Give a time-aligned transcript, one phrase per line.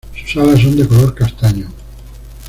[0.25, 1.67] Sus alas son de color castaño.